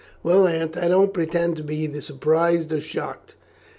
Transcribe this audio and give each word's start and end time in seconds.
"Well, 0.23 0.47
Aunt, 0.47 0.75
I 0.77 0.87
don't 0.87 1.13
pretend 1.13 1.57
to 1.57 1.63
be 1.63 1.75
either 1.81 2.01
surprised 2.01 2.73
or 2.73 2.81
shocked. 2.81 3.35